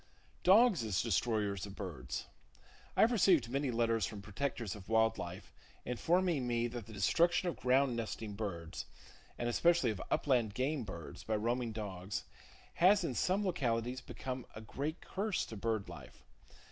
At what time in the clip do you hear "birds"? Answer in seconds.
1.75-2.25, 8.65-8.85, 10.85-11.23